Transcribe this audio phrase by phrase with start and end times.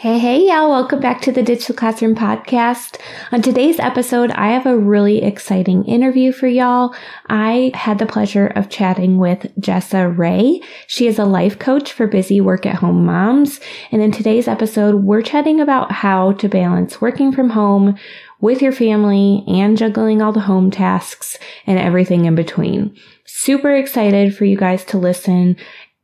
[0.00, 0.70] Hey, hey, y'all.
[0.70, 2.98] Welcome back to the Ditch the Classroom podcast.
[3.32, 6.94] On today's episode, I have a really exciting interview for y'all.
[7.28, 10.62] I had the pleasure of chatting with Jessa Ray.
[10.86, 13.60] She is a life coach for busy work at home moms.
[13.92, 17.94] And in today's episode, we're chatting about how to balance working from home
[18.40, 21.36] with your family and juggling all the home tasks
[21.66, 22.96] and everything in between.
[23.26, 25.56] Super excited for you guys to listen.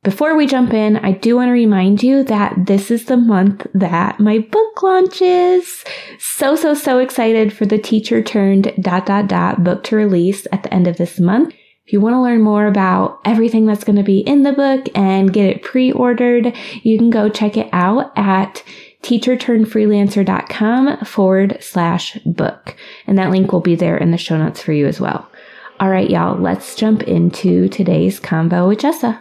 [0.03, 3.67] Before we jump in, I do want to remind you that this is the month
[3.75, 5.85] that my book launches.
[6.21, 10.63] So, so, so excited for the teacher turned dot dot dot book to release at
[10.63, 11.55] the end of this month.
[11.85, 14.87] If you want to learn more about everything that's going to be in the book
[14.95, 18.63] and get it pre-ordered, you can go check it out at
[19.03, 22.77] teacherturnedfreelancer.com forward slash book.
[23.07, 25.31] And that link will be there in the show notes for you as well.
[25.79, 29.21] All right, y'all, let's jump into today's convo with Jessa.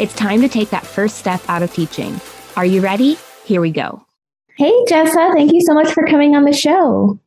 [0.00, 2.20] It's time to take that first step out of teaching.
[2.56, 3.16] Are you ready?
[3.44, 4.04] Here we go.
[4.56, 7.18] Hey, Jessa, thank you so much for coming on the show.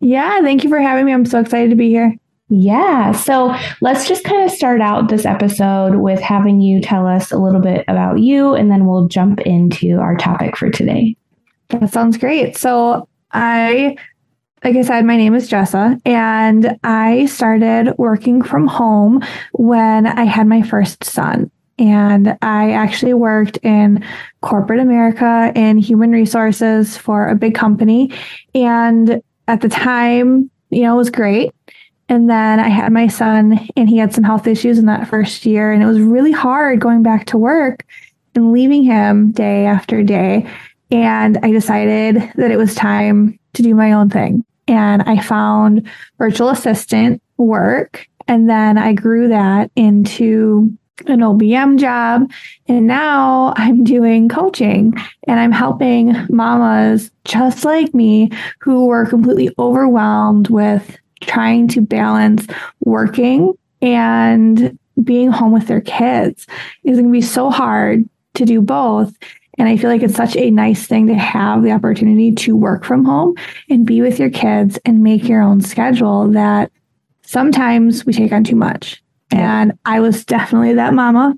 [0.00, 1.12] Yeah, thank you for having me.
[1.12, 2.14] I'm so excited to be here.
[2.48, 3.12] Yeah.
[3.12, 7.38] So let's just kind of start out this episode with having you tell us a
[7.38, 11.16] little bit about you, and then we'll jump into our topic for today.
[11.68, 12.56] That sounds great.
[12.56, 13.96] So I,
[14.62, 19.22] like I said, my name is Jessa, and I started working from home
[19.52, 21.50] when I had my first son.
[21.78, 24.04] And I actually worked in
[24.42, 28.12] corporate America in human resources for a big company.
[28.54, 31.52] And at the time, you know, it was great.
[32.08, 35.46] And then I had my son, and he had some health issues in that first
[35.46, 35.72] year.
[35.72, 37.84] And it was really hard going back to work
[38.34, 40.48] and leaving him day after day.
[40.90, 44.44] And I decided that it was time to do my own thing.
[44.68, 48.06] And I found virtual assistant work.
[48.28, 50.76] And then I grew that into
[51.06, 52.30] an OBM job.
[52.66, 54.94] And now I'm doing coaching
[55.24, 62.46] and I'm helping mamas just like me who were completely overwhelmed with trying to balance
[62.80, 66.46] working and being home with their kids.
[66.84, 69.16] It's going to be so hard to do both.
[69.58, 72.84] And I feel like it's such a nice thing to have the opportunity to work
[72.84, 73.34] from home
[73.68, 76.72] and be with your kids and make your own schedule that
[77.22, 79.03] sometimes we take on too much.
[79.34, 81.36] And I was definitely that mama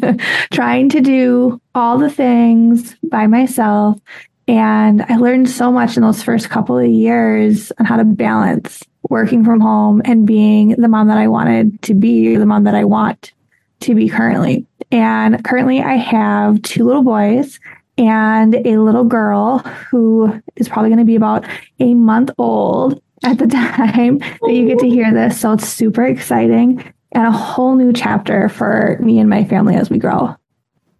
[0.52, 4.00] trying to do all the things by myself.
[4.48, 8.82] And I learned so much in those first couple of years on how to balance
[9.10, 12.74] working from home and being the mom that I wanted to be, the mom that
[12.74, 13.32] I want
[13.80, 14.66] to be currently.
[14.90, 17.60] And currently, I have two little boys
[17.96, 21.44] and a little girl who is probably going to be about
[21.78, 25.40] a month old at the time that you get to hear this.
[25.40, 29.90] So it's super exciting and a whole new chapter for me and my family as
[29.90, 30.34] we grow.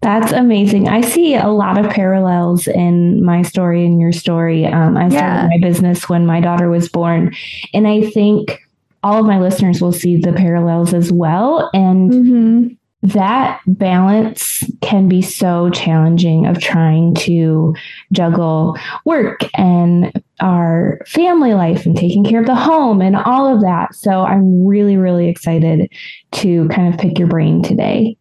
[0.03, 0.88] That's amazing.
[0.88, 4.66] I see a lot of parallels in my story and your story.
[4.66, 5.49] Um, I started yeah.
[5.50, 7.34] my business when my daughter was born,
[7.75, 8.60] and I think
[9.03, 11.71] all of my listeners will see the parallels as well.
[11.72, 17.74] And mm-hmm that balance can be so challenging of trying to
[18.10, 23.60] juggle work and our family life and taking care of the home and all of
[23.62, 23.94] that.
[23.94, 25.91] So I'm really, really excited
[26.33, 28.16] to kind of pick your brain today.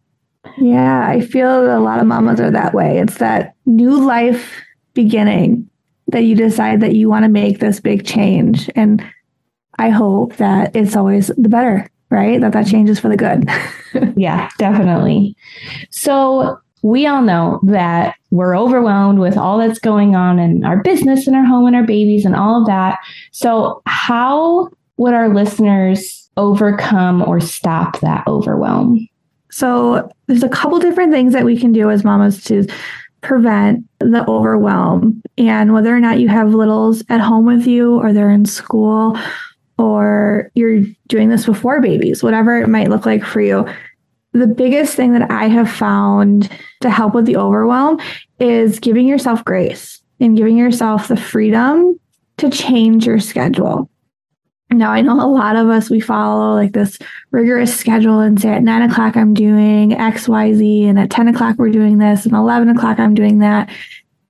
[0.58, 2.98] Yeah, I feel a lot of mamas are that way.
[2.98, 4.52] It's that new life
[4.94, 5.68] beginning
[6.08, 8.70] that you decide that you want to make this big change.
[8.74, 9.04] And
[9.78, 12.40] I hope that it's always the better right?
[12.40, 13.48] That that changes for the good.
[14.16, 15.36] yeah, definitely.
[15.90, 21.26] So we all know that we're overwhelmed with all that's going on in our business
[21.26, 22.98] and our home and our babies and all of that.
[23.32, 29.08] So how would our listeners overcome or stop that overwhelm?
[29.50, 32.68] So there's a couple different things that we can do as mamas to
[33.20, 35.20] prevent the overwhelm.
[35.36, 39.18] And whether or not you have littles at home with you or they're in school
[39.76, 43.66] or you're doing this before babies, whatever it might look like for you,
[44.38, 46.50] the biggest thing that I have found
[46.80, 48.00] to help with the overwhelm
[48.38, 51.98] is giving yourself grace and giving yourself the freedom
[52.38, 53.90] to change your schedule.
[54.70, 56.98] Now, I know a lot of us, we follow like this
[57.30, 61.28] rigorous schedule and say at nine o'clock, I'm doing X, Y, Z, and at 10
[61.28, 63.70] o'clock, we're doing this, and 11 o'clock, I'm doing that.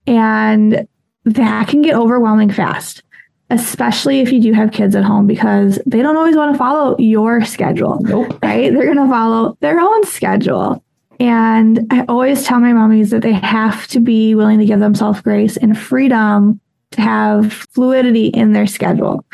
[0.06, 0.86] And
[1.24, 3.02] that can get overwhelming fast,
[3.50, 6.96] especially if you do have kids at home because they don't always want to follow
[6.98, 8.38] your schedule, Nope.
[8.42, 8.72] right?
[8.72, 10.82] They're going to follow their own schedule.
[11.20, 15.20] And I always tell my mommies that they have to be willing to give themselves
[15.22, 16.60] grace and freedom
[16.92, 19.24] to have fluidity in their schedule,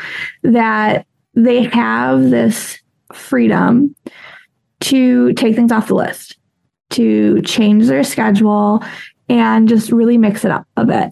[0.43, 2.79] that they have this
[3.13, 3.95] freedom
[4.81, 6.37] to take things off the list,
[6.91, 8.83] to change their schedule,
[9.29, 11.11] and just really mix it up a bit.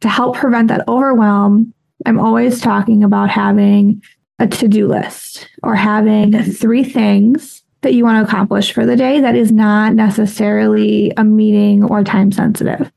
[0.00, 1.74] To help prevent that overwhelm,
[2.06, 4.02] I'm always talking about having
[4.38, 8.96] a to do list or having three things that you want to accomplish for the
[8.96, 12.90] day that is not necessarily a meeting or time sensitive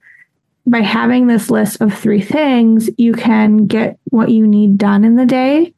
[0.66, 5.16] by having this list of three things, you can get what you need done in
[5.16, 5.74] the day,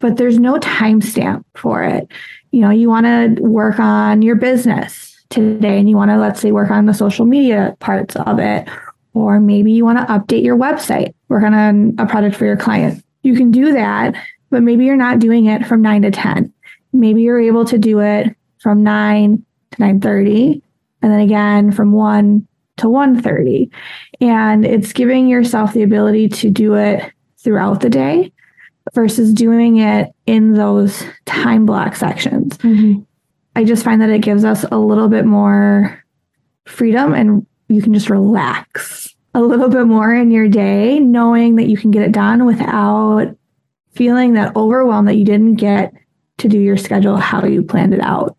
[0.00, 2.08] but there's no timestamp for it.
[2.50, 6.40] You know, you want to work on your business today and you want to, let's
[6.40, 8.68] say, work on the social media parts of it,
[9.14, 13.02] or maybe you want to update your website, work on a project for your client.
[13.22, 14.14] You can do that,
[14.50, 16.52] but maybe you're not doing it from 9 to 10.
[16.92, 20.62] Maybe you're able to do it from 9 to 9:30
[21.02, 22.46] and then again from 1
[22.78, 23.70] to 1:30
[24.20, 28.32] and it's giving yourself the ability to do it throughout the day
[28.94, 32.56] versus doing it in those time block sections.
[32.58, 33.02] Mm-hmm.
[33.56, 36.02] I just find that it gives us a little bit more
[36.66, 41.68] freedom and you can just relax a little bit more in your day, knowing that
[41.68, 43.36] you can get it done without
[43.94, 45.92] feeling that overwhelm that you didn't get
[46.38, 48.36] to do your schedule how you planned it out.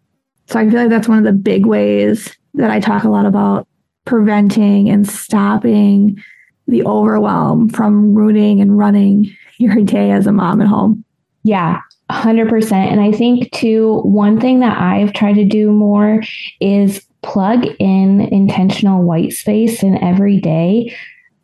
[0.48, 3.26] So I feel like that's one of the big ways that I talk a lot
[3.26, 3.68] about
[4.06, 6.22] preventing and stopping
[6.68, 11.04] the overwhelm from rooting and running your day as a mom at home.
[11.44, 11.80] Yeah,
[12.12, 12.72] 100%.
[12.72, 16.22] And I think, too, one thing that I've tried to do more
[16.60, 20.96] is plug in intentional white space in every day.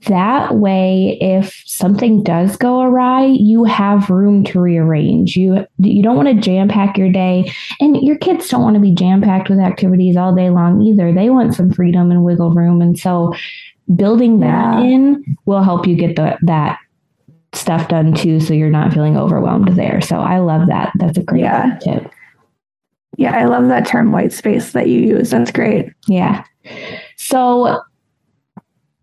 [0.08, 5.36] That way, if something does go awry, you have room to rearrange.
[5.36, 8.80] You you don't want to jam pack your day, and your kids don't want to
[8.82, 11.14] be jam packed with activities all day long either.
[11.14, 13.36] They want some freedom and wiggle room, and so
[13.96, 14.90] building that Yeah.
[14.90, 16.80] in will help you get the that
[17.54, 20.02] stuff done too, so you're not feeling overwhelmed there.
[20.02, 20.94] So I love that.
[20.96, 21.78] That's a great Yeah.
[21.82, 22.12] tip.
[23.18, 25.32] Yeah, I love that term white space that you use.
[25.32, 25.90] That's great.
[26.08, 26.44] Yeah.
[27.18, 27.82] So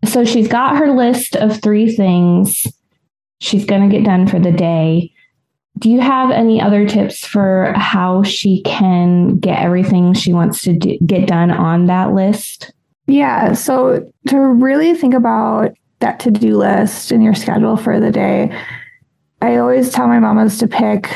[0.05, 2.65] so she's got her list of three things
[3.39, 5.11] she's going to get done for the day.
[5.77, 10.73] Do you have any other tips for how she can get everything she wants to
[10.73, 12.73] do, get done on that list?
[13.07, 13.53] Yeah.
[13.53, 18.55] So to really think about that to do list and your schedule for the day,
[19.41, 21.09] I always tell my mamas to pick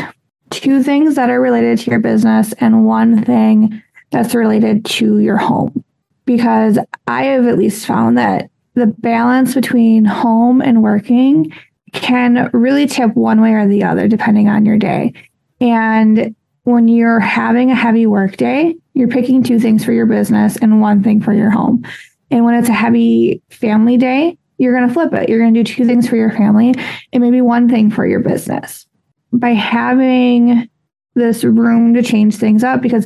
[0.54, 5.38] two things that are related to your business and one thing that's related to your
[5.38, 5.84] home.
[6.26, 11.52] Because I have at least found that the balance between home and working
[11.92, 15.14] can really tip one way or the other, depending on your day.
[15.60, 20.56] And when you're having a heavy work day, you're picking two things for your business
[20.58, 21.84] and one thing for your home.
[22.32, 25.30] And when it's a heavy family day, you're going to flip it.
[25.30, 26.74] You're going to do two things for your family
[27.12, 28.88] and maybe one thing for your business.
[29.34, 30.70] By having
[31.16, 33.06] this room to change things up, because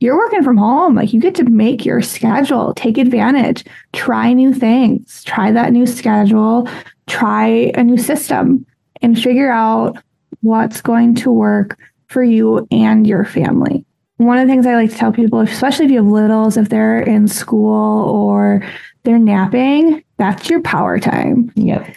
[0.00, 4.52] you're working from home, like you get to make your schedule, take advantage, try new
[4.52, 6.68] things, try that new schedule,
[7.06, 8.66] try a new system,
[9.02, 9.96] and figure out
[10.40, 13.84] what's going to work for you and your family.
[14.18, 16.68] One of the things I like to tell people, especially if you have littles, if
[16.68, 18.62] they're in school or
[19.02, 21.50] they're napping, that's your power time.
[21.56, 21.94] Yep.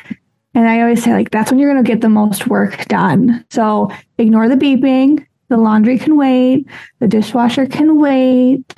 [0.54, 3.46] And I always say, like, that's when you're going to get the most work done.
[3.52, 5.26] So ignore the beeping.
[5.50, 6.68] The laundry can wait.
[7.00, 8.64] The dishwasher can wait.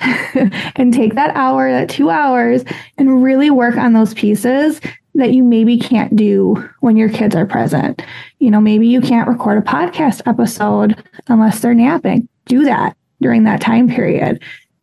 [0.76, 2.64] and take that hour, that two hours,
[2.98, 4.80] and really work on those pieces
[5.14, 8.02] that you maybe can't do when your kids are present.
[8.38, 12.28] You know, maybe you can't record a podcast episode unless they're napping.
[12.46, 14.42] Do that during that time period.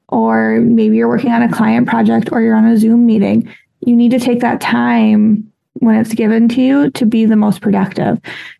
[0.10, 3.53] Or maybe you're working on a client project or you're on a Zoom meeting.
[3.82, 7.62] You need to take that time when it's given to you to be the most
[7.62, 8.19] productive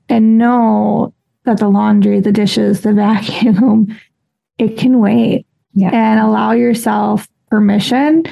[0.09, 1.13] and know
[1.45, 3.95] that the laundry, the dishes, the vacuum,
[4.57, 5.89] it can wait Yeah.
[5.91, 8.24] and allow yourself permission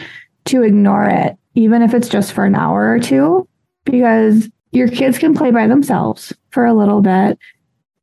[0.46, 3.48] to ignore it even if it's just for an hour or two,
[3.86, 7.39] because your kids can play by themselves for a little bit.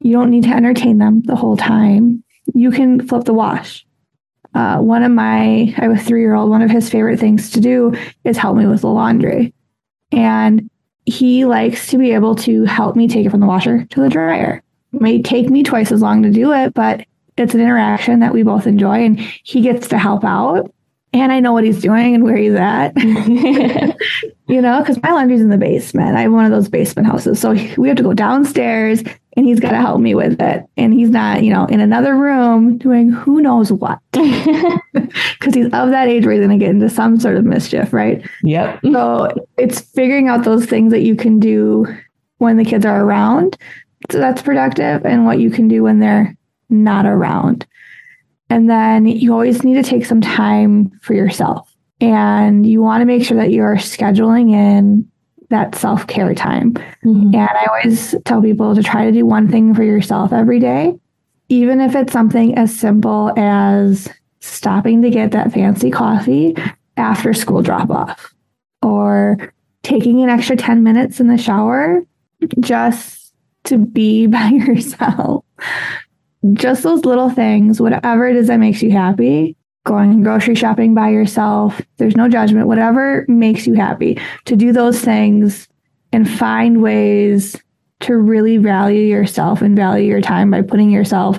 [0.01, 2.25] You don't need to entertain them the whole time.
[2.55, 3.87] You can flip the wash.
[4.55, 7.51] Uh, one of my, I have a three year old, one of his favorite things
[7.51, 9.53] to do is help me with the laundry.
[10.11, 10.71] And
[11.07, 14.09] he likes to be able to help me take it from the washer to the
[14.09, 14.63] dryer.
[14.93, 17.05] It may take me twice as long to do it, but
[17.37, 20.73] it's an interaction that we both enjoy and he gets to help out.
[21.15, 22.93] And I know what he's doing and where he's at.
[24.49, 26.17] you know, because my laundry's in the basement.
[26.17, 27.41] I have one of those basement houses.
[27.41, 29.03] So we have to go downstairs
[29.37, 30.67] and he's got to help me with it.
[30.77, 33.99] And he's not, you know, in another room doing who knows what.
[34.93, 37.93] Because he's of that age where he's going to get into some sort of mischief,
[37.93, 38.25] right?
[38.45, 38.81] Yep.
[38.85, 41.87] So it's figuring out those things that you can do
[42.39, 43.59] when the kids are around.
[44.11, 46.37] So that's productive and what you can do when they're
[46.71, 47.67] not around.
[48.49, 51.75] And then you always need to take some time for yourself.
[52.01, 55.11] And you want to make sure that you're scheduling in
[55.53, 56.75] that self care time.
[57.05, 57.35] Mm-hmm.
[57.35, 60.99] And I always tell people to try to do one thing for yourself every day,
[61.49, 64.09] even if it's something as simple as
[64.41, 66.57] stopping to get that fancy coffee
[66.97, 68.35] after school drop off
[68.83, 72.03] or taking an extra 10 minutes in the shower
[72.61, 73.33] just
[73.65, 75.45] to be by yourself.
[76.55, 81.11] Just those little things, whatever it is that makes you happy, going grocery shopping by
[81.11, 81.81] yourself.
[81.97, 85.69] There's no judgment, whatever makes you happy to do those things
[86.13, 87.57] and find ways
[88.01, 91.39] to really value yourself and value your time by putting yourself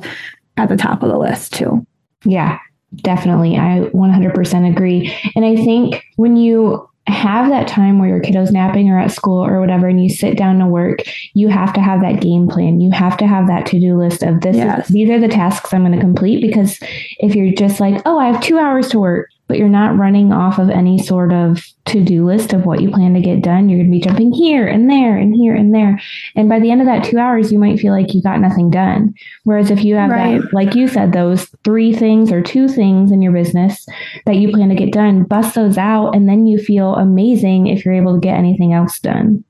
[0.57, 1.85] at the top of the list too.
[2.25, 2.57] Yeah,
[2.95, 3.57] definitely.
[3.57, 5.13] I 100% agree.
[5.35, 9.43] And I think when you have that time where your kiddo's napping or at school
[9.43, 10.99] or whatever and you sit down to work
[11.33, 14.39] you have to have that game plan you have to have that to-do list of
[14.39, 14.87] this yes.
[14.87, 16.79] is, these are the tasks i'm going to complete because
[17.19, 20.33] if you're just like oh i have two hours to work but you're not running
[20.33, 23.77] off of any sort of to-do list of what you plan to get done you're
[23.77, 26.01] going to be jumping here and there and here and there
[26.35, 28.71] and by the end of that two hours you might feel like you got nothing
[28.71, 30.41] done whereas if you have right.
[30.41, 33.85] that like you said those three things or two things in your business
[34.25, 37.85] that you plan to get done bust those out and then you feel amazing if
[37.85, 39.43] you're able to get anything else done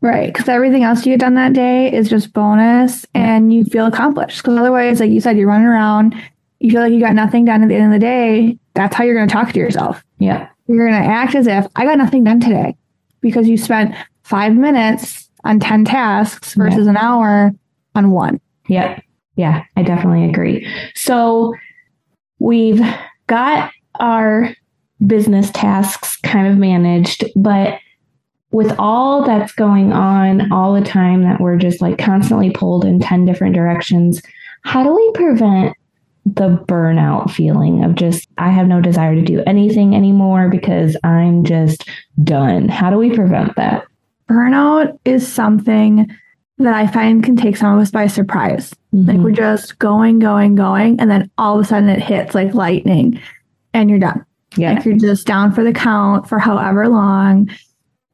[0.00, 0.32] Right.
[0.32, 4.40] Because everything else you get done that day is just bonus and you feel accomplished.
[4.40, 6.14] Because otherwise, like you said, you're running around,
[6.60, 9.02] you feel like you got nothing done at the end of the day that's how
[9.02, 10.04] you're going to talk to yourself.
[10.18, 10.48] Yeah.
[10.68, 12.76] You're going to act as if I got nothing done today
[13.20, 13.92] because you spent
[14.22, 16.90] five minutes on 10 tasks versus yeah.
[16.90, 17.52] an hour
[17.96, 18.40] on one.
[18.68, 19.02] Yep.
[19.34, 20.68] Yeah, I definitely agree.
[20.94, 21.54] So
[22.38, 22.80] we've
[23.26, 24.54] got our
[25.04, 27.80] business tasks kind of managed, but
[28.52, 33.00] with all that's going on all the time that we're just like constantly pulled in
[33.00, 34.22] 10 different directions,
[34.62, 35.76] how do we prevent
[36.26, 41.44] the burnout feeling of just, I have no desire to do anything anymore because I'm
[41.44, 41.88] just
[42.22, 42.68] done.
[42.68, 43.86] How do we prevent that?
[44.28, 46.14] Burnout is something
[46.58, 48.74] that I find can take some of us by surprise.
[48.94, 49.08] Mm-hmm.
[49.08, 52.52] Like we're just going, going, going, and then all of a sudden it hits like
[52.54, 53.20] lightning
[53.72, 54.24] and you're done.
[54.56, 54.74] Yeah.
[54.74, 57.50] Like you're just down for the count for however long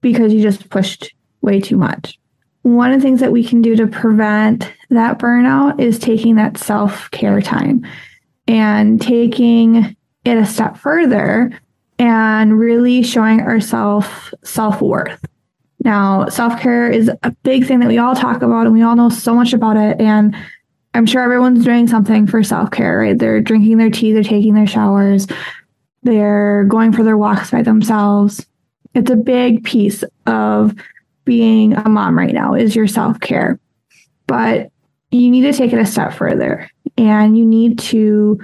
[0.00, 2.18] because you just pushed way too much.
[2.64, 6.58] One of the things that we can do to prevent that burnout is taking that
[6.58, 7.86] self care time
[8.48, 11.58] and taking it a step further
[11.98, 14.08] and really showing ourselves
[14.42, 15.24] self worth.
[15.84, 18.96] Now, self care is a big thing that we all talk about and we all
[18.96, 20.00] know so much about it.
[20.00, 20.34] And
[20.94, 23.18] I'm sure everyone's doing something for self care, right?
[23.18, 25.26] They're drinking their tea, they're taking their showers,
[26.02, 28.46] they're going for their walks by themselves.
[28.94, 30.74] It's a big piece of
[31.24, 33.58] being a mom right now is your self care.
[34.26, 34.70] But
[35.10, 38.40] you need to take it a step further and you need to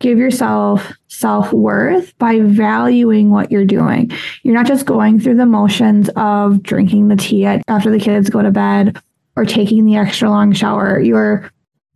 [0.00, 4.10] give yourself self worth by valuing what you're doing.
[4.42, 8.42] You're not just going through the motions of drinking the tea after the kids go
[8.42, 8.98] to bed
[9.36, 11.00] or taking the extra long shower.
[11.00, 11.50] You're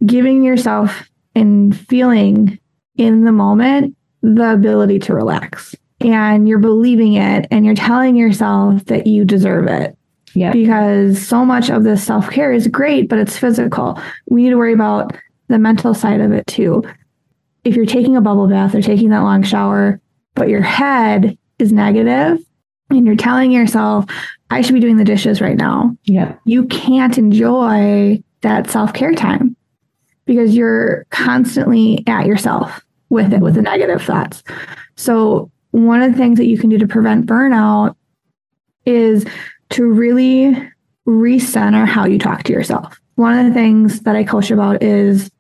[0.07, 2.59] giving yourself and feeling
[2.97, 5.75] in the moment the ability to relax.
[6.01, 9.98] And you're believing it and you're telling yourself that you deserve it.
[10.35, 10.53] Yeah.
[10.53, 14.01] Because so much of this self care is great, but it's physical.
[14.29, 15.17] We need to worry about
[15.49, 16.85] the mental side of it too.
[17.65, 20.01] If you're taking a bubble bath or taking that long shower,
[20.35, 22.39] but your head is negative
[22.91, 24.05] and you're telling yourself,
[24.51, 25.97] I should be doing the dishes right now.
[26.05, 26.37] Yeah.
[26.45, 29.57] You can't enjoy that self care time
[30.25, 34.43] because you're constantly at yourself with it, with the negative thoughts.
[34.97, 37.95] So, one of the things that you can do to prevent burnout
[38.87, 39.27] is
[39.71, 40.57] to really
[41.07, 43.01] recenter how you talk to yourself.
[43.17, 45.31] One of the things that I coach about is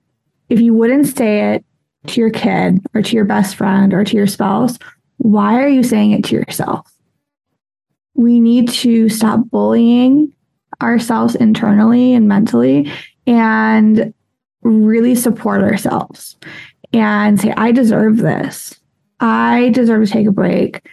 [0.48, 1.64] if you wouldn't say it
[2.08, 4.78] to your kid or to your best friend or to your spouse,
[5.18, 6.90] why are you saying it to yourself?
[8.18, 10.32] we need to stop bullying
[10.82, 12.90] ourselves internally and mentally
[13.28, 14.12] and
[14.62, 16.36] really support ourselves
[16.92, 18.74] and say, I deserve this.
[19.20, 20.84] I deserve to take a break.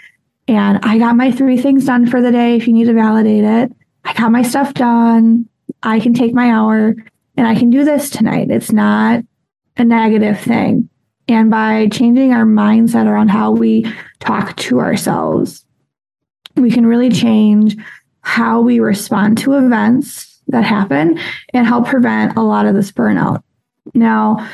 [0.47, 3.43] And I got my three things done for the day if you need to validate
[3.43, 3.71] it.
[4.03, 5.49] I got my stuff done.
[5.81, 6.95] I can take my hour
[7.37, 8.51] and I can do this tonight.
[8.51, 9.23] It's not
[9.77, 10.89] a negative thing.
[11.27, 15.65] And by changing our mindset around how we talk to ourselves,
[16.55, 17.75] we can really change
[18.21, 21.19] how we respond to events that happen
[21.53, 23.41] and help prevent a lot of this burnout.
[23.93, 24.47] Now,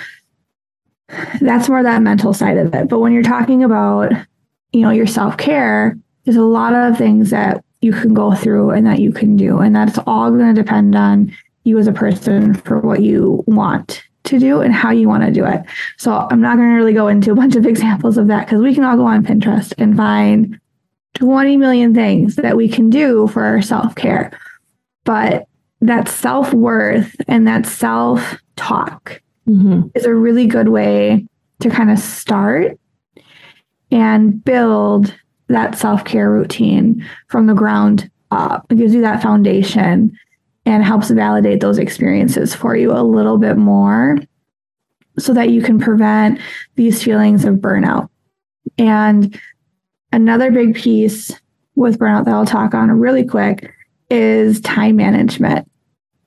[1.41, 2.87] that's more that mental side of it.
[2.87, 4.13] But when you're talking about,
[4.71, 8.85] you know, your self-care, there's a lot of things that you can go through and
[8.85, 9.59] that you can do.
[9.59, 14.03] And that's all going to depend on you as a person for what you want
[14.23, 15.61] to do and how you want to do it.
[15.97, 18.61] So I'm not going to really go into a bunch of examples of that because
[18.61, 20.59] we can all go on Pinterest and find
[21.15, 24.31] 20 million things that we can do for our self care.
[25.03, 25.47] But
[25.81, 29.87] that self worth and that self talk mm-hmm.
[29.95, 31.25] is a really good way
[31.59, 32.79] to kind of start
[33.91, 35.13] and build
[35.47, 38.65] that self care routine from the ground up.
[38.69, 40.17] It gives you that foundation
[40.65, 44.17] and helps validate those experiences for you a little bit more
[45.19, 46.39] so that you can prevent
[46.75, 48.09] these feelings of burnout.
[48.77, 49.39] And
[50.11, 51.31] another big piece
[51.75, 53.73] with burnout that I'll talk on really quick
[54.09, 55.69] is time management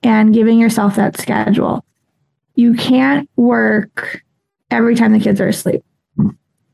[0.03, 1.85] and giving yourself that schedule.
[2.55, 4.21] You can't work
[4.69, 5.81] every time the kids are asleep.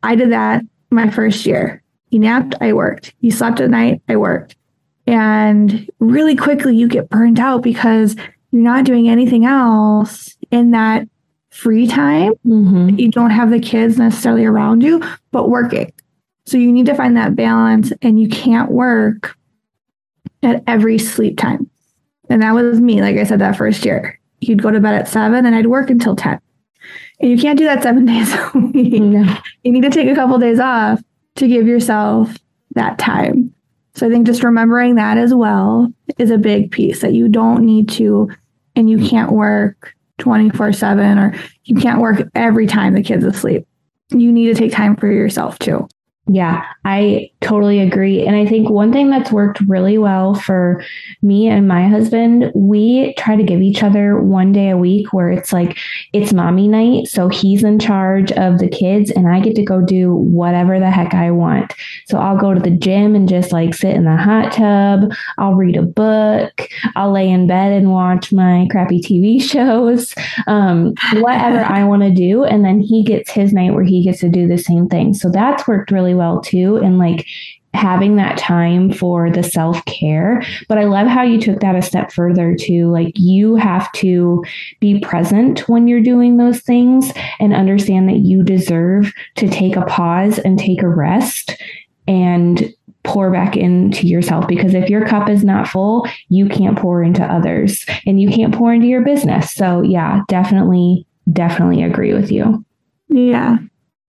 [0.04, 1.82] I did that my first year.
[2.10, 3.14] You napped, I worked.
[3.22, 4.56] You slept at night, I worked.
[5.08, 8.16] And really quickly, you get burned out because
[8.52, 11.08] you're not doing anything else in that
[11.50, 12.34] free time.
[12.46, 13.00] Mm-hmm.
[13.00, 15.92] You don't have the kids necessarily around you, but working.
[16.46, 19.38] So you need to find that balance, and you can't work
[20.44, 21.70] at every sleep time.
[22.30, 24.20] And that was me, like I said, that first year.
[24.40, 26.40] You'd go to bed at seven, and I'd work until 10.
[27.22, 29.02] You can't do that seven days a week.
[29.02, 29.38] No.
[29.64, 31.02] You need to take a couple days off
[31.36, 32.36] to give yourself
[32.76, 33.54] that time.
[33.96, 37.66] So I think just remembering that as well is a big piece that you don't
[37.66, 38.30] need to
[38.76, 43.68] and you can't work 24 7 or you can't work every time the kid's asleep.
[44.10, 45.88] You need to take time for yourself too.
[46.28, 48.26] Yeah, I totally agree.
[48.26, 50.82] And I think one thing that's worked really well for
[51.24, 55.30] me and my husband, we try to give each other one day a week where
[55.32, 55.78] it's like
[56.14, 57.08] it's mommy night.
[57.08, 60.92] So he's in charge of the kids and I get to go do whatever the
[60.92, 61.74] heck I want.
[62.08, 65.12] So I'll go to the gym and just like sit in the hot tub.
[65.40, 66.70] I'll read a book.
[66.96, 70.14] I'll lay in bed and watch my crappy TV shows,
[70.48, 72.44] um, whatever I want to do.
[72.44, 75.14] And then he gets his night where he gets to do the same thing.
[75.16, 77.28] So that's worked really well well too and like
[77.74, 80.44] having that time for the self care.
[80.68, 84.44] But I love how you took that a step further to like you have to
[84.80, 89.86] be present when you're doing those things and understand that you deserve to take a
[89.86, 91.56] pause and take a rest
[92.08, 97.02] and pour back into yourself because if your cup is not full, you can't pour
[97.02, 99.52] into others and you can't pour into your business.
[99.54, 102.64] So, yeah, definitely, definitely agree with you.
[103.08, 103.58] Yeah.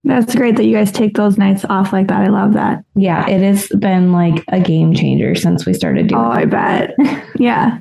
[0.05, 2.23] That's great that you guys take those nights off like that.
[2.23, 2.85] I love that.
[2.97, 6.21] Yeah, it has been like a game changer since we started doing.
[6.21, 6.95] Oh, I bet.
[7.37, 7.79] yeah.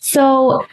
[0.00, 0.66] So,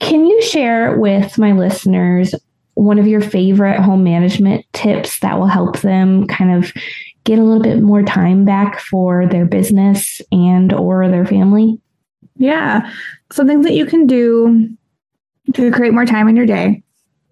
[0.00, 2.34] can you share with my listeners
[2.74, 6.72] one of your favorite home management tips that will help them kind of
[7.24, 11.80] get a little bit more time back for their business and or their family?
[12.36, 12.90] Yeah.
[13.32, 14.68] Some things that you can do
[15.54, 16.82] to create more time in your day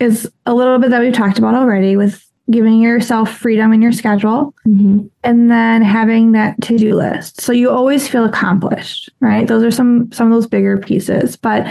[0.00, 3.92] is a little bit that we've talked about already with giving yourself freedom in your
[3.92, 5.06] schedule mm-hmm.
[5.24, 7.40] and then having that to-do list.
[7.40, 9.46] So you always feel accomplished right?
[9.46, 11.66] Those are some some of those bigger pieces but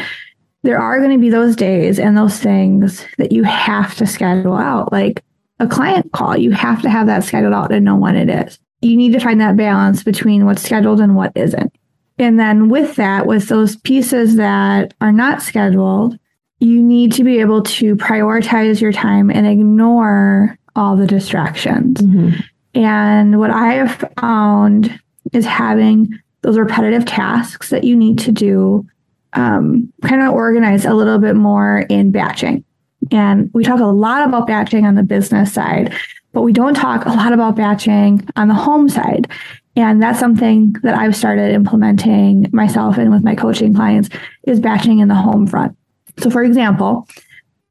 [0.63, 4.55] there are going to be those days and those things that you have to schedule
[4.55, 4.91] out.
[4.91, 5.23] Like
[5.59, 8.59] a client call you have to have that scheduled out and know when it is.
[8.81, 11.73] You need to find that balance between what's scheduled and what isn't.
[12.17, 16.17] And then with that with those pieces that are not scheduled
[16.59, 22.01] you need to be able to prioritize your time and ignore all the distractions.
[22.01, 22.39] Mm-hmm.
[22.75, 24.99] And what I have found
[25.33, 28.85] is having those repetitive tasks that you need to do
[29.33, 32.63] um, kind of organized a little bit more in batching.
[33.11, 35.93] And we talk a lot about batching on the business side,
[36.31, 39.29] but we don't talk a lot about batching on the home side.
[39.75, 44.09] And that's something that I've started implementing myself and with my coaching clients
[44.43, 45.77] is batching in the home front.
[46.19, 47.07] So for example,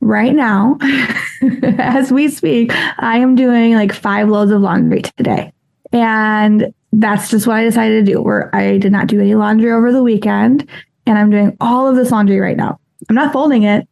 [0.04, 0.78] right now,
[1.78, 5.52] as we speak, I am doing like five loads of laundry today.
[5.92, 8.22] And that's just what I decided to do.
[8.22, 10.68] Where I did not do any laundry over the weekend,
[11.06, 12.78] and I'm doing all of this laundry right now.
[13.08, 13.88] I'm not folding it.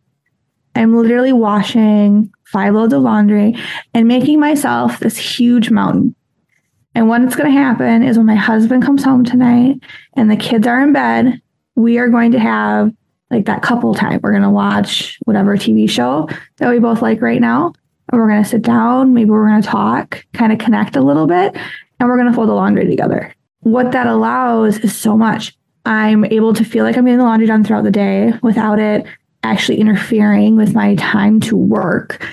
[0.75, 3.57] I'm literally washing five loads of laundry
[3.95, 6.15] and making myself this huge mountain.
[6.95, 9.83] And what's going to happen is when my husband comes home tonight
[10.15, 11.41] and the kids are in bed,
[11.75, 12.93] we are going to have
[13.33, 14.21] like that couple time.
[14.23, 17.73] We're going to watch whatever TV show that we both like right now.
[18.11, 19.15] And we're going to sit down.
[19.15, 21.57] Maybe we're going to talk, kind of connect a little bit,
[21.99, 23.35] and we're going to fold the laundry together.
[23.61, 25.57] What that allows is so much.
[25.87, 29.07] I'm able to feel like I'm getting the laundry done throughout the day without it
[29.43, 32.25] actually interfering with my time to work.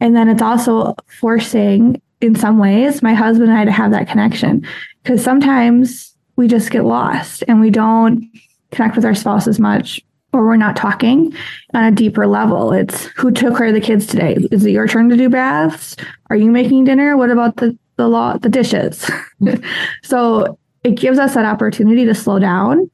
[0.00, 4.08] And then it's also forcing, in some ways, my husband and I to have that
[4.08, 4.66] connection.
[5.02, 8.24] Because sometimes we just get lost and we don't
[8.70, 10.00] connect with our spouse as much,
[10.32, 11.34] or we're not talking
[11.74, 12.72] on a deeper level.
[12.72, 14.36] It's who took care of the kids today?
[14.50, 15.96] Is it your turn to do baths?
[16.30, 17.16] Are you making dinner?
[17.16, 19.10] What about the the law the dishes?
[19.40, 19.64] Mm-hmm.
[20.02, 22.90] so it gives us that opportunity to slow down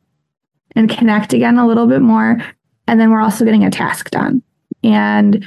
[0.75, 2.39] and connect again a little bit more.
[2.87, 4.43] And then we're also getting a task done.
[4.83, 5.45] And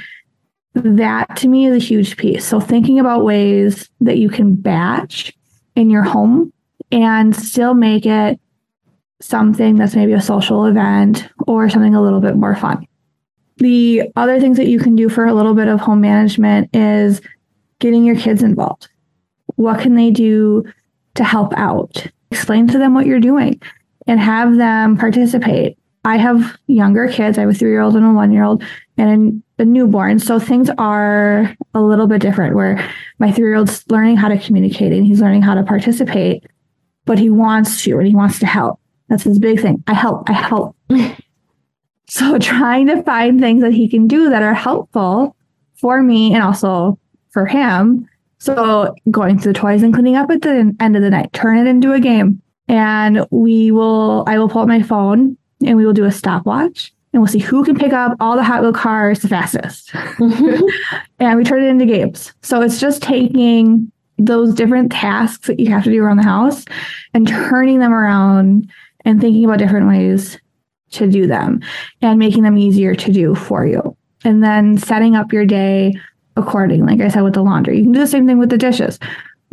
[0.74, 2.44] that to me is a huge piece.
[2.44, 5.32] So thinking about ways that you can batch
[5.74, 6.52] in your home
[6.92, 8.38] and still make it
[9.20, 12.86] something that's maybe a social event or something a little bit more fun.
[13.58, 17.22] The other things that you can do for a little bit of home management is
[17.78, 18.88] getting your kids involved.
[19.56, 20.64] What can they do
[21.14, 22.06] to help out?
[22.30, 23.60] Explain to them what you're doing
[24.06, 25.78] and have them participate.
[26.04, 27.38] I have younger kids.
[27.38, 28.62] I have a three year old and a one year old
[28.98, 30.18] and a newborn.
[30.18, 32.76] So things are a little bit different where
[33.18, 36.44] my three year old's learning how to communicate and he's learning how to participate,
[37.06, 38.80] but he wants to and he wants to help.
[39.08, 39.82] That's his big thing.
[39.86, 40.76] I help, I help.
[42.08, 45.36] so trying to find things that he can do that are helpful
[45.74, 46.98] for me and also
[47.30, 48.08] for him.
[48.38, 51.58] So going through the toys and cleaning up at the end of the night, turn
[51.58, 52.42] it into a game.
[52.68, 56.92] And we will, I will pull up my phone and we will do a stopwatch
[57.12, 59.90] and we'll see who can pick up all the Hot Wheel cars the fastest.
[59.92, 60.64] Mm-hmm.
[61.18, 62.34] and we turn it into games.
[62.42, 66.64] So it's just taking those different tasks that you have to do around the house
[67.14, 68.70] and turning them around
[69.06, 70.38] and thinking about different ways
[70.90, 71.60] to do them
[72.02, 73.96] and making them easier to do for you.
[74.24, 75.94] And then setting up your day
[76.36, 76.96] accordingly.
[76.96, 78.98] Like I said with the laundry, you can do the same thing with the dishes.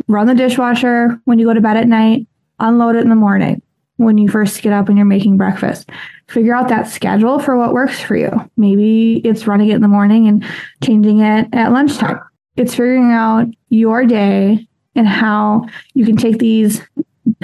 [0.08, 2.26] Run the dishwasher when you go to bed at night,
[2.58, 3.62] unload it in the morning
[3.96, 5.90] when you first get up and you're making breakfast.
[6.28, 8.30] Figure out that schedule for what works for you.
[8.56, 10.44] Maybe it's running it in the morning and
[10.82, 12.20] changing it at lunchtime.
[12.56, 16.82] It's figuring out your day and how you can take these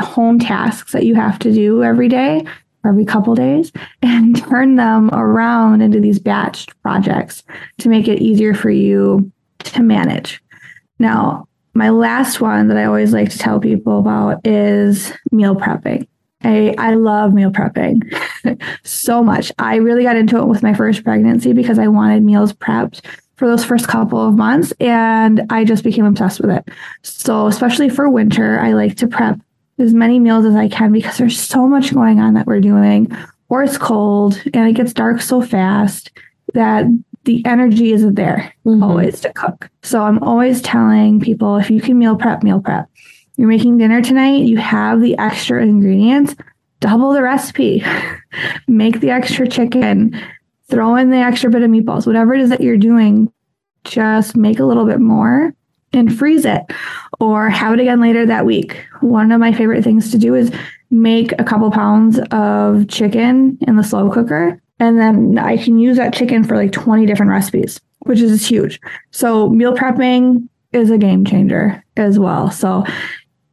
[0.00, 2.44] home tasks that you have to do every day
[2.84, 7.42] or every couple days and turn them around into these batched projects
[7.78, 10.42] to make it easier for you to manage.
[10.98, 16.06] Now, my last one that I always like to tell people about is meal prepping.
[16.42, 18.02] I, I love meal prepping
[18.82, 19.52] so much.
[19.58, 23.02] I really got into it with my first pregnancy because I wanted meals prepped
[23.36, 26.68] for those first couple of months and I just became obsessed with it.
[27.02, 29.38] So, especially for winter, I like to prep
[29.80, 33.10] as many meals as I can because there's so much going on that we're doing,
[33.48, 36.12] or it's cold and it gets dark so fast
[36.54, 36.86] that
[37.24, 38.82] the energy isn't there mm-hmm.
[38.82, 39.70] always to cook.
[39.82, 42.88] So I'm always telling people if you can meal prep, meal prep.
[43.36, 46.34] You're making dinner tonight, you have the extra ingredients,
[46.80, 47.84] double the recipe.
[48.68, 50.20] Make the extra chicken,
[50.68, 53.32] throw in the extra bit of meatballs, whatever it is that you're doing,
[53.84, 55.54] just make a little bit more
[55.92, 56.62] and freeze it
[57.20, 58.84] or have it again later that week.
[59.00, 60.50] One of my favorite things to do is
[60.90, 64.60] make a couple pounds of chicken in the slow cooker.
[64.78, 68.80] And then I can use that chicken for like 20 different recipes, which is huge.
[69.10, 72.50] So meal prepping is a game changer as well.
[72.50, 72.84] So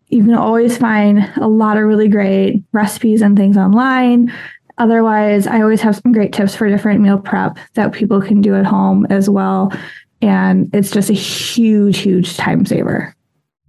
[0.08, 4.34] you can always find a lot of really great recipes and things online.
[4.78, 8.56] Otherwise, I always have some great tips for different meal prep that people can do
[8.56, 9.74] at home as well
[10.22, 13.16] and it's just a huge, huge time saver.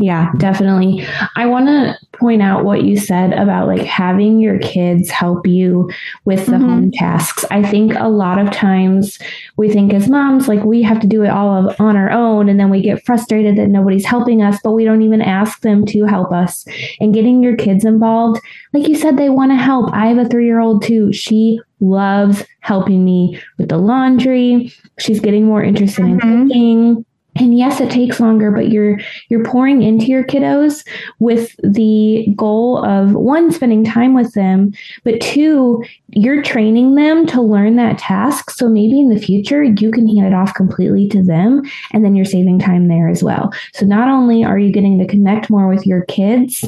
[0.01, 1.05] Yeah, definitely.
[1.35, 5.91] I want to point out what you said about like having your kids help you
[6.25, 6.69] with the mm-hmm.
[6.69, 7.45] home tasks.
[7.51, 9.19] I think a lot of times
[9.57, 12.49] we think as moms like we have to do it all of, on our own
[12.49, 15.85] and then we get frustrated that nobody's helping us, but we don't even ask them
[15.87, 16.65] to help us.
[17.01, 18.41] And getting your kids involved,
[18.73, 19.93] like you said they want to help.
[19.93, 21.13] I have a 3-year-old too.
[21.13, 24.73] She loves helping me with the laundry.
[25.01, 26.29] She's getting more interested mm-hmm.
[26.29, 27.05] in cooking
[27.41, 28.99] and yes it takes longer but you're
[29.29, 30.87] you're pouring into your kiddos
[31.19, 34.73] with the goal of one spending time with them
[35.05, 39.91] but two you're training them to learn that task so maybe in the future you
[39.91, 43.53] can hand it off completely to them and then you're saving time there as well
[43.73, 46.65] so not only are you getting to connect more with your kids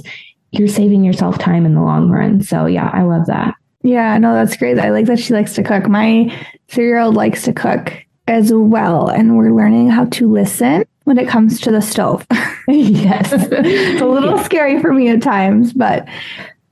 [0.52, 2.42] you're saving yourself time in the long run.
[2.42, 3.54] So yeah, I love that.
[3.82, 4.78] Yeah, no, that's great.
[4.78, 5.88] I like that she likes to cook.
[5.88, 6.34] My
[6.68, 7.92] three year old likes to cook
[8.30, 9.08] as well.
[9.08, 12.24] And we're learning how to listen when it comes to the stove.
[12.68, 13.32] yes.
[13.32, 14.44] it's a little yeah.
[14.44, 16.08] scary for me at times, but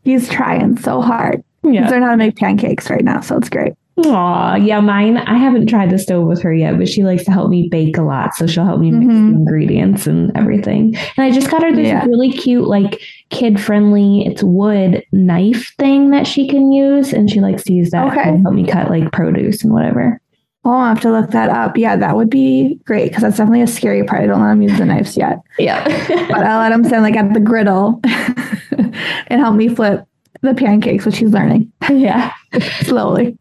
[0.04, 1.42] he's trying so hard.
[1.64, 1.82] Yeah.
[1.82, 3.20] He's learning how to make pancakes right now.
[3.20, 3.74] So it's great.
[4.06, 5.16] Aw, yeah, mine.
[5.16, 7.96] I haven't tried the stove with her yet, but she likes to help me bake
[7.96, 8.36] a lot.
[8.36, 9.32] So she'll help me mix mm-hmm.
[9.32, 10.94] the ingredients and everything.
[11.16, 12.04] And I just got her this yeah.
[12.04, 17.12] really cute, like kid friendly, it's wood knife thing that she can use.
[17.12, 18.30] And she likes to use that okay.
[18.30, 20.20] to help me cut like produce and whatever.
[20.64, 21.76] Oh, I'll have to look that up.
[21.76, 24.22] Yeah, that would be great because that's definitely a scary part.
[24.22, 25.40] I don't let him use the knives yet.
[25.58, 25.84] Yeah.
[26.28, 30.04] but I'll let him stand like at the griddle and help me flip
[30.42, 31.72] the pancakes, which he's learning.
[31.88, 32.32] Yeah.
[32.82, 33.38] Slowly.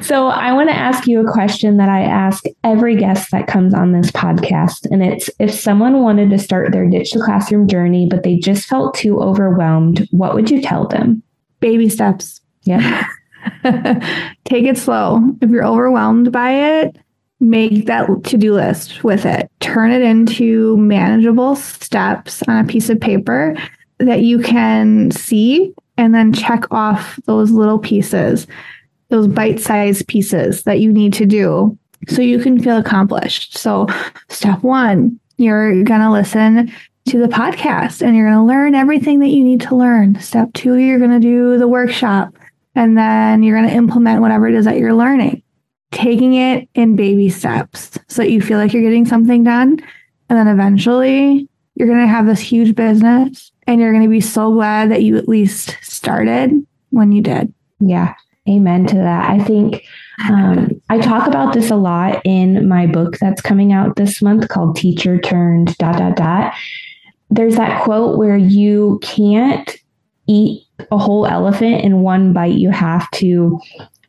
[0.00, 3.74] so I want to ask you a question that I ask every guest that comes
[3.74, 4.86] on this podcast.
[4.90, 8.68] And it's if someone wanted to start their ditch the classroom journey, but they just
[8.68, 11.22] felt too overwhelmed, what would you tell them?
[11.60, 12.40] Baby steps.
[12.62, 13.06] Yeah.
[14.44, 15.20] Take it slow.
[15.40, 16.96] If you're overwhelmed by it,
[17.40, 19.50] make that to do list with it.
[19.60, 23.56] Turn it into manageable steps on a piece of paper
[23.98, 28.46] that you can see and then check off those little pieces,
[29.08, 31.76] those bite sized pieces that you need to do
[32.08, 33.58] so you can feel accomplished.
[33.58, 33.88] So,
[34.28, 36.72] step one, you're going to listen
[37.08, 40.20] to the podcast and you're going to learn everything that you need to learn.
[40.20, 42.37] Step two, you're going to do the workshop
[42.78, 45.42] and then you're going to implement whatever it is that you're learning,
[45.90, 49.80] taking it in baby steps so that you feel like you're getting something done.
[50.30, 54.20] And then eventually you're going to have this huge business and you're going to be
[54.20, 56.52] so glad that you at least started
[56.90, 57.52] when you did.
[57.80, 58.14] Yeah.
[58.48, 59.28] Amen to that.
[59.28, 59.84] I think
[60.30, 64.46] um, I talk about this a lot in my book that's coming out this month
[64.46, 66.54] called Teacher Turned dot dot dot.
[67.28, 69.68] There's that quote where you can't
[70.28, 72.54] eat a whole elephant in one bite.
[72.54, 73.60] You have to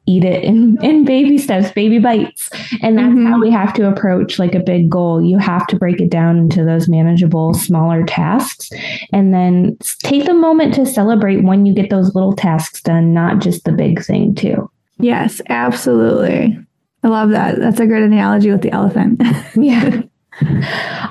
[0.09, 2.49] eat it in, in baby steps, baby bites.
[2.81, 3.27] And that's mm-hmm.
[3.27, 5.21] how we have to approach like a big goal.
[5.21, 8.71] You have to break it down into those manageable, smaller tasks.
[9.13, 13.39] And then take the moment to celebrate when you get those little tasks done, not
[13.39, 14.69] just the big thing, too.
[14.97, 16.57] Yes, absolutely.
[17.03, 17.59] I love that.
[17.59, 19.21] That's a great analogy with the elephant.
[19.55, 20.01] yeah.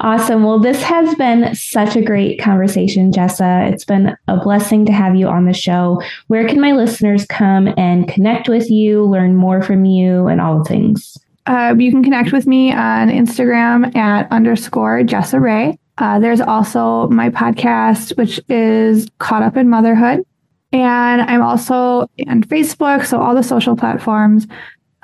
[0.00, 0.44] Awesome.
[0.44, 3.70] Well, this has been such a great conversation, Jessa.
[3.70, 6.00] It's been a blessing to have you on the show.
[6.28, 10.58] Where can my listeners come and connect with you, learn more from you, and all
[10.58, 11.18] the things?
[11.46, 15.78] Uh, you can connect with me on Instagram at underscore Jessa Ray.
[15.96, 20.24] Uh, there's also my podcast, which is Caught Up in Motherhood.
[20.72, 24.46] And I'm also on Facebook, so all the social platforms.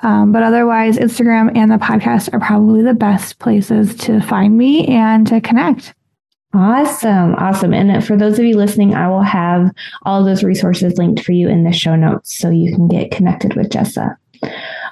[0.01, 4.85] Um, but otherwise, Instagram and the podcast are probably the best places to find me
[4.87, 5.93] and to connect.
[6.53, 7.35] Awesome.
[7.35, 7.73] Awesome.
[7.73, 9.71] And for those of you listening, I will have
[10.03, 13.55] all those resources linked for you in the show notes so you can get connected
[13.55, 14.15] with Jessa.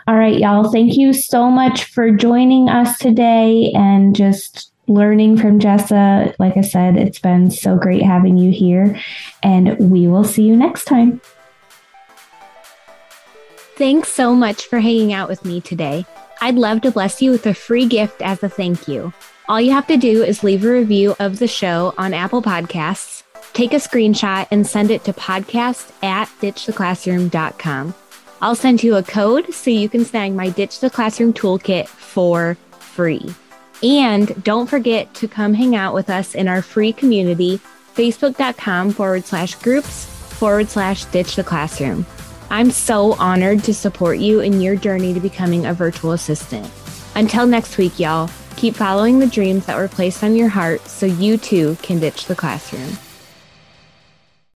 [0.05, 0.71] All right, y'all.
[0.71, 6.35] Thank you so much for joining us today and just learning from Jessa.
[6.39, 8.99] Like I said, it's been so great having you here,
[9.41, 11.21] and we will see you next time.
[13.75, 16.05] Thanks so much for hanging out with me today.
[16.41, 19.11] I'd love to bless you with a free gift as a thank you.
[19.49, 23.23] All you have to do is leave a review of the show on Apple Podcasts,
[23.53, 27.95] take a screenshot, and send it to podcast at ditchtheclassroom.com.
[28.41, 32.55] I'll send you a code so you can snag my Ditch the Classroom toolkit for
[32.79, 33.33] free.
[33.81, 37.59] And don't forget to come hang out with us in our free community,
[37.95, 42.05] facebook.com forward slash groups forward slash ditch the classroom.
[42.49, 46.69] I'm so honored to support you in your journey to becoming a virtual assistant.
[47.15, 51.05] Until next week, y'all, keep following the dreams that were placed on your heart so
[51.05, 52.97] you too can ditch the classroom.